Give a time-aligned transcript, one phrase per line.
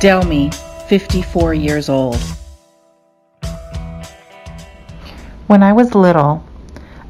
[0.00, 0.52] Delmi,
[0.86, 2.20] 54 years old.
[5.48, 6.44] When I was little,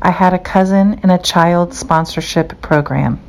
[0.00, 3.20] I had a cousin in a child sponsorship program.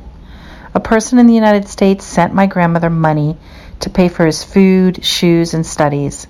[0.72, 3.36] A person in the United States sent my grandmother money
[3.80, 6.26] to pay for his food, shoes, and studies.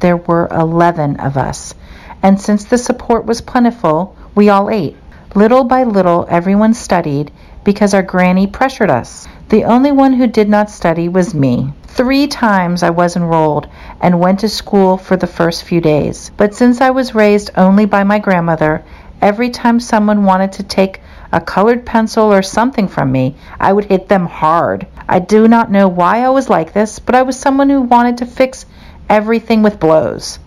[0.00, 1.74] There were 11 of us,
[2.22, 4.96] and since the support was plentiful, we all ate.
[5.34, 7.32] Little by little, everyone studied
[7.64, 9.26] because our granny pressured us.
[9.48, 11.72] The only one who did not study was me.
[11.98, 13.66] Three times I was enrolled
[14.00, 16.30] and went to school for the first few days.
[16.36, 18.84] But since I was raised only by my grandmother,
[19.20, 21.00] every time someone wanted to take
[21.32, 24.86] a colored pencil or something from me, I would hit them hard.
[25.08, 28.18] I do not know why I was like this, but I was someone who wanted
[28.18, 28.64] to fix
[29.08, 30.38] everything with blows.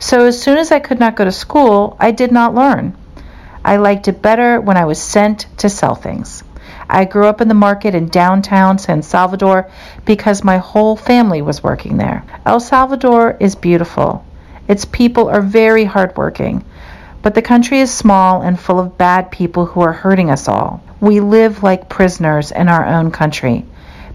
[0.00, 2.96] So as soon as I could not go to school, I did not learn.
[3.64, 6.42] I liked it better when I was sent to sell things.
[6.90, 9.68] I grew up in the market in downtown San Salvador
[10.04, 12.24] because my whole family was working there.
[12.46, 14.24] El Salvador is beautiful.
[14.68, 16.64] Its people are very hardworking.
[17.20, 20.82] But the country is small and full of bad people who are hurting us all.
[21.00, 23.64] We live like prisoners in our own country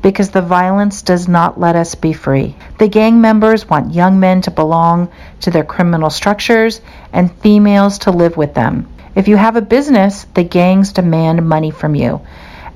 [0.01, 2.55] because the violence does not let us be free.
[2.77, 5.09] The gang members want young men to belong
[5.41, 8.87] to their criminal structures and females to live with them.
[9.15, 12.21] If you have a business, the gangs demand money from you,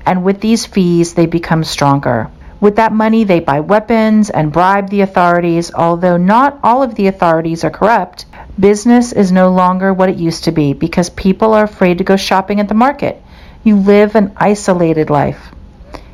[0.08, 2.30] and with these fees, they become stronger.
[2.60, 5.70] With that money, they buy weapons and bribe the authorities.
[5.74, 8.24] Although not all of the authorities are corrupt,
[8.58, 12.16] business is no longer what it used to be because people are afraid to go
[12.16, 13.22] shopping at the market.
[13.62, 15.50] You live an isolated life.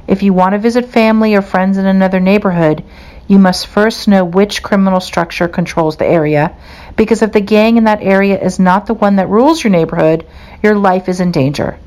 [0.08, 2.83] If you want to visit family or friends in another neighborhood,
[3.29, 6.56] you must first know which criminal structure controls the area,
[6.97, 10.27] because if the gang in that area is not the one that rules your neighborhood,
[10.64, 11.79] your life is in danger.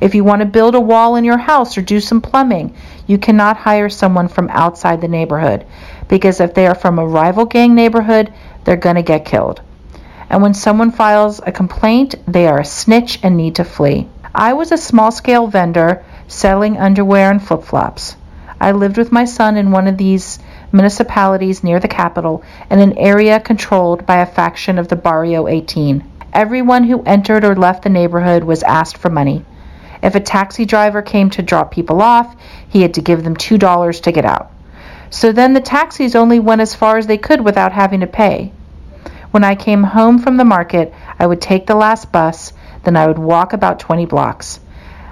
[0.00, 2.74] If you want to build a wall in your house or do some plumbing,
[3.06, 5.66] you cannot hire someone from outside the neighborhood,
[6.08, 8.32] because if they are from a rival gang neighborhood,
[8.64, 9.60] they're going to get killed.
[10.30, 14.08] And when someone files a complaint, they are a snitch and need to flee.
[14.34, 18.14] I was a small scale vendor selling underwear and flip flops.
[18.60, 20.38] I lived with my son in one of these
[20.70, 26.04] municipalities near the capital in an area controlled by a faction of the Barrio 18.
[26.32, 29.44] Everyone who entered or left the neighborhood was asked for money.
[30.02, 32.34] If a taxi driver came to drop people off,
[32.68, 34.50] he had to give them $2 to get out.
[35.10, 38.52] So then the taxis only went as far as they could without having to pay.
[39.30, 42.52] When I came home from the market, I would take the last bus,
[42.84, 44.60] then I would walk about 20 blocks.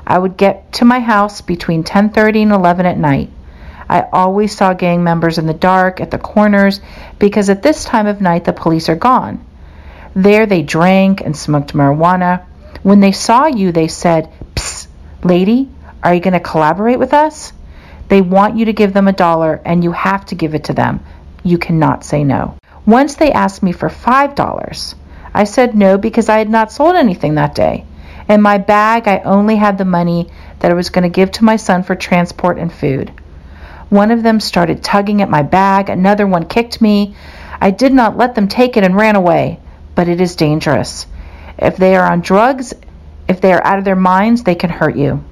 [0.07, 3.31] I would get to my house between 10:30 and 11 at night.
[3.89, 6.81] I always saw gang members in the dark at the corners
[7.19, 9.41] because at this time of night the police are gone.
[10.15, 12.43] There they drank and smoked marijuana.
[12.83, 14.29] When they saw you, they said,
[15.23, 15.69] lady,
[16.03, 17.53] are you going to collaborate with us?
[18.09, 20.73] They want you to give them a dollar and you have to give it to
[20.73, 21.01] them.
[21.43, 22.57] You cannot say no.
[22.87, 24.95] Once they asked me for $5.
[25.35, 27.85] I said no because I had not sold anything that day.
[28.29, 31.45] In my bag, I only had the money that I was going to give to
[31.45, 33.13] my son for transport and food.
[33.89, 37.15] One of them started tugging at my bag, another one kicked me.
[37.61, 39.61] I did not let them take it and ran away,
[39.95, 41.07] but it is dangerous.
[41.59, 42.75] If they are on drugs,
[43.29, 45.25] if they are out of their minds, they can hurt you.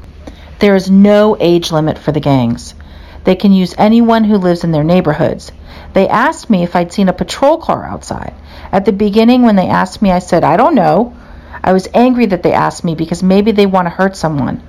[0.59, 2.75] There is no age limit for the gangs.
[3.25, 5.53] They can use anyone who lives in their neighborhoods.
[5.94, 8.34] They asked me if I'd seen a patrol car outside.
[8.71, 11.16] At the beginning, when they asked me, I said, I don't know.
[11.62, 14.62] I was angry that they asked me because maybe they want to hurt someone.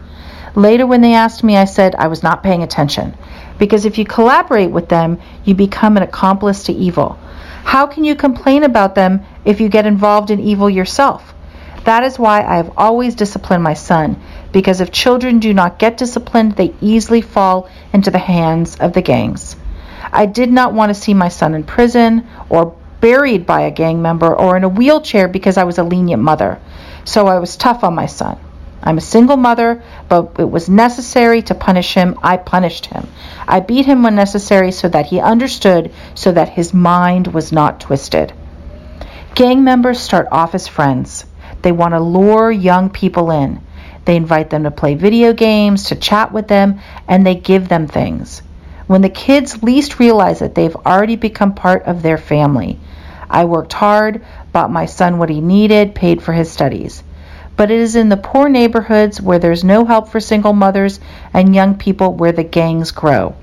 [0.56, 3.18] Later, when they asked me, I said I was not paying attention.
[3.60, 7.20] Because if you collaborate with them, you become an accomplice to evil.
[7.66, 11.35] How can you complain about them if you get involved in evil yourself?
[11.86, 14.20] That is why I have always disciplined my son,
[14.52, 19.04] because if children do not get disciplined, they easily fall into the hands of the
[19.04, 19.56] gangs.
[20.12, 24.02] I did not want to see my son in prison or buried by a gang
[24.02, 26.60] member or in a wheelchair because I was a lenient mother.
[27.04, 28.40] So I was tough on my son.
[28.82, 32.18] I'm a single mother, but it was necessary to punish him.
[32.24, 33.08] I punished him.
[33.48, 37.80] I beat him when necessary so that he understood, so that his mind was not
[37.80, 38.34] twisted.
[39.36, 41.25] Gang members start off as friends.
[41.62, 43.62] They want to lure young people in.
[44.06, 47.88] They invite them to play video games, to chat with them, and they give them
[47.88, 48.42] things.
[48.88, 52.80] When the kids least realize it, they've already become part of their family.
[53.30, 57.02] I worked hard, bought my son what he needed, paid for his studies.
[57.58, 61.00] But it is in the poor neighborhoods where there's no help for single mothers
[61.34, 63.34] and young people where the gangs grow.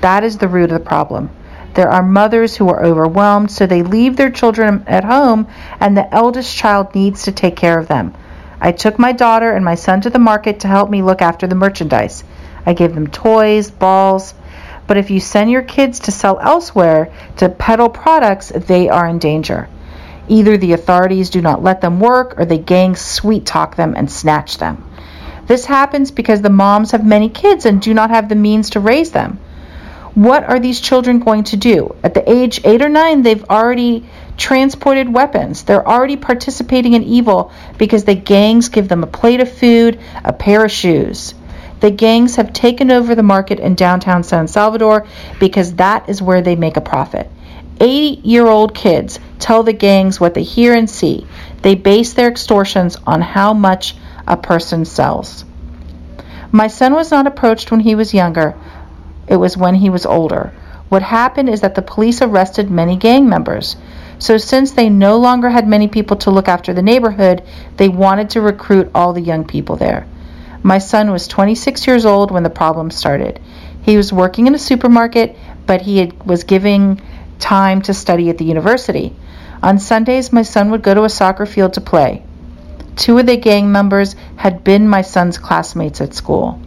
[0.00, 1.30] That is the root of the problem.
[1.74, 5.46] There are mothers who are overwhelmed, so they leave their children at home,
[5.78, 8.14] and the eldest child needs to take care of them.
[8.60, 11.46] I took my daughter and my son to the market to help me look after
[11.46, 12.24] the merchandise.
[12.66, 14.34] I gave them toys, balls,
[14.88, 19.18] But if you send your kids to sell elsewhere to peddle products, they are in
[19.18, 19.68] danger.
[20.28, 24.10] Either the authorities do not let them work or the gangs sweet talk them and
[24.10, 24.84] snatch them.
[25.46, 28.80] This happens because the moms have many kids and do not have the means to
[28.80, 29.38] raise them.
[30.18, 31.94] What are these children going to do?
[32.02, 34.04] At the age 8 or 9, they've already
[34.36, 35.62] transported weapons.
[35.62, 40.32] They're already participating in evil because the gangs give them a plate of food, a
[40.32, 41.34] pair of shoes.
[41.78, 45.06] The gangs have taken over the market in downtown San Salvador
[45.38, 47.30] because that is where they make a profit.
[47.78, 51.28] 80 year old kids tell the gangs what they hear and see.
[51.62, 53.94] They base their extortions on how much
[54.26, 55.44] a person sells.
[56.50, 58.56] My son was not approached when he was younger,
[59.28, 60.52] it was when he was older.
[60.88, 63.76] What happened is that the police arrested many gang members.
[64.18, 67.42] So, since they no longer had many people to look after the neighborhood,
[67.76, 70.06] they wanted to recruit all the young people there.
[70.62, 73.38] My son was 26 years old when the problem started.
[73.82, 75.36] He was working in a supermarket,
[75.66, 77.00] but he had, was giving
[77.38, 79.14] time to study at the university.
[79.62, 82.22] On Sundays, my son would go to a soccer field to play.
[82.96, 86.60] Two of the gang members had been my son's classmates at school.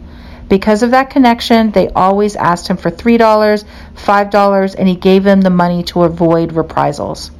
[0.48, 3.64] Because of that connection, they always asked him for $3,
[3.96, 7.30] $5, and he gave them the money to avoid reprisals.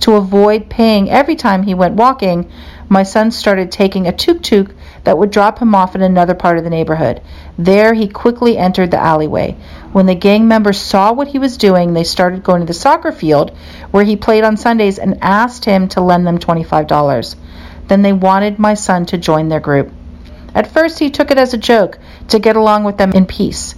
[0.00, 2.50] To avoid paying every time he went walking,
[2.88, 4.74] my son started taking a tuk tuk
[5.04, 7.20] that would drop him off in another part of the neighborhood.
[7.58, 9.56] There, he quickly entered the alleyway.
[9.92, 13.12] When the gang members saw what he was doing, they started going to the soccer
[13.12, 13.50] field
[13.90, 17.34] where he played on Sundays and asked him to lend them $25.
[17.88, 19.90] Then they wanted my son to join their group.
[20.58, 22.00] At first, he took it as a joke
[22.30, 23.76] to get along with them in peace.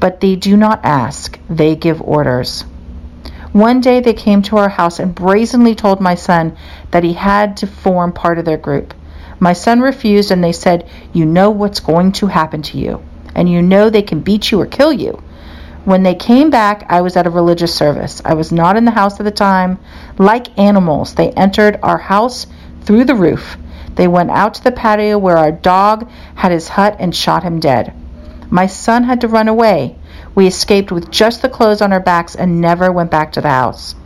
[0.00, 2.62] But they do not ask, they give orders.
[3.52, 6.56] One day they came to our house and brazenly told my son
[6.92, 8.94] that he had to form part of their group.
[9.38, 13.02] My son refused, and they said, You know what's going to happen to you,
[13.34, 15.22] and you know they can beat you or kill you.
[15.84, 18.22] When they came back, I was at a religious service.
[18.24, 19.78] I was not in the house at the time.
[20.16, 22.46] Like animals, they entered our house
[22.80, 23.58] through the roof.
[23.98, 27.58] They went out to the patio where our dog had his hut and shot him
[27.58, 27.92] dead.
[28.48, 29.96] My son had to run away.
[30.36, 33.50] We escaped with just the clothes on our backs and never went back to the
[33.50, 33.96] house.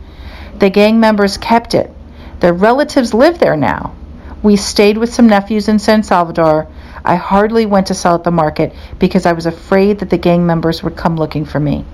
[0.57, 1.91] The gang members kept it.
[2.39, 3.93] Their relatives live there now.
[4.41, 6.67] We stayed with some nephews in San Salvador.
[7.05, 10.43] I hardly went to sell at the market because I was afraid that the gang
[10.47, 11.85] members would come looking for me.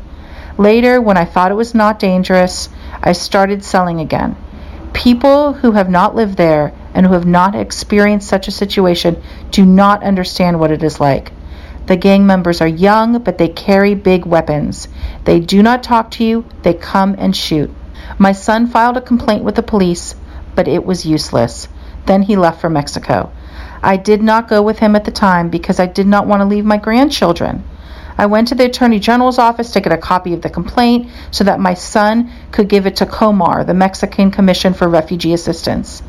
[0.58, 2.70] Later, when I thought it was not dangerous,
[3.04, 4.38] I started selling again.
[4.94, 9.22] People who have not lived there and who have not experienced such a situation
[9.52, 11.32] do not understand what it is like.
[11.88, 14.88] The gang members are young, but they carry big weapons.
[15.26, 17.72] They do not talk to you, they come and shoot.
[18.18, 20.16] My son filed a complaint with the police,
[20.56, 21.68] but it was useless.
[22.06, 23.32] Then he left for Mexico.
[23.82, 26.46] I did not go with him at the time because I did not want to
[26.46, 27.64] leave my grandchildren.
[28.18, 31.46] I went to the Attorney General's office to get a copy of the complaint so
[31.46, 36.04] that my son could give it to COMAR, the Mexican Commission for Refugee Assistance.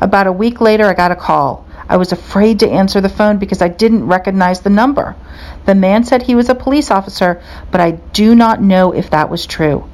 [0.00, 1.66] About a week later, I got a call.
[1.88, 5.16] I was afraid to answer the phone because I didn't recognize the number.
[5.64, 9.30] The man said he was a police officer, but I do not know if that
[9.30, 9.88] was true.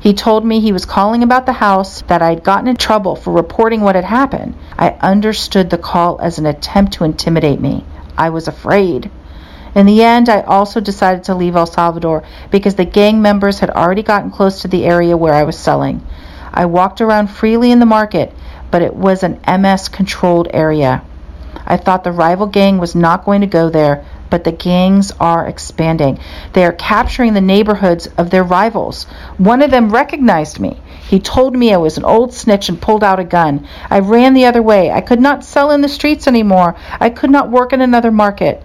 [0.00, 3.32] He told me he was calling about the house, that I'd gotten in trouble for
[3.32, 4.54] reporting what had happened.
[4.78, 7.84] I understood the call as an attempt to intimidate me.
[8.16, 9.10] I was afraid.
[9.74, 13.70] In the end, I also decided to leave El Salvador because the gang members had
[13.70, 16.06] already gotten close to the area where I was selling.
[16.52, 18.32] I walked around freely in the market,
[18.70, 21.02] but it was an MS controlled area.
[21.66, 25.46] I thought the rival gang was not going to go there, but the gangs are
[25.46, 26.18] expanding.
[26.52, 29.04] They are capturing the neighborhoods of their rivals.
[29.38, 30.78] One of them recognized me.
[31.08, 33.66] He told me I was an old snitch and pulled out a gun.
[33.90, 34.90] I ran the other way.
[34.90, 36.76] I could not sell in the streets anymore.
[37.00, 38.62] I could not work in another market.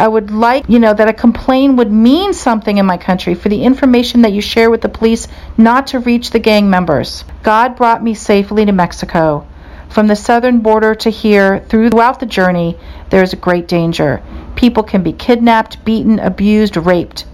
[0.00, 3.50] I would like, you know, that a complaint would mean something in my country for
[3.50, 5.28] the information that you share with the police
[5.58, 7.22] not to reach the gang members.
[7.42, 9.46] God brought me safely to Mexico.
[9.90, 12.78] From the southern border to here, throughout the journey,
[13.10, 14.22] there is a great danger.
[14.56, 17.26] People can be kidnapped, beaten, abused, raped.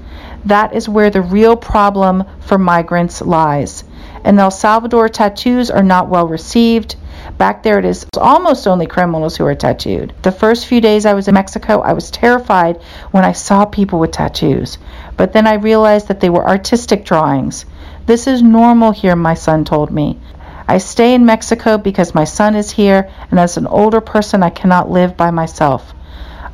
[0.44, 3.84] That is where the real problem for migrants lies.
[4.24, 6.96] In El Salvador, tattoos are not well received.
[7.38, 10.14] Back there, it is almost only criminals who are tattooed.
[10.22, 13.98] The first few days I was in Mexico, I was terrified when I saw people
[13.98, 14.78] with tattoos.
[15.18, 17.66] But then I realized that they were artistic drawings.
[18.06, 20.18] This is normal here, my son told me.
[20.66, 24.48] I stay in Mexico because my son is here, and as an older person, I
[24.48, 25.92] cannot live by myself.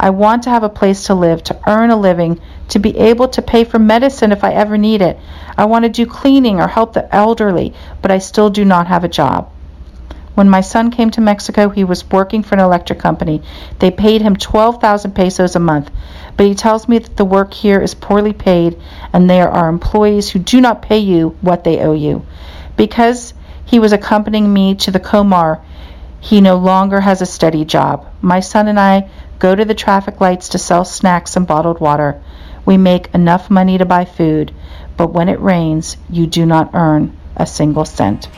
[0.01, 3.29] I want to have a place to live, to earn a living, to be able
[3.29, 5.17] to pay for medicine if I ever need it.
[5.57, 7.73] I want to do cleaning or help the elderly,
[8.03, 9.53] but I still do not have a job.
[10.35, 13.43] When my son came to Mexico, he was working for an electric company.
[13.81, 15.91] They paid him 12,000 pesos a month.
[16.37, 18.81] but he tells me that the work here is poorly paid
[19.13, 22.25] and there are employees who do not pay you what they owe you.
[22.77, 23.35] Because
[23.65, 25.61] he was accompanying me to the Comar,
[26.21, 28.07] he no longer has a steady job.
[28.23, 32.23] My son and I go to the traffic lights to sell snacks and bottled water.
[32.65, 34.55] We make enough money to buy food,
[34.97, 38.29] but when it rains, you do not earn a single cent.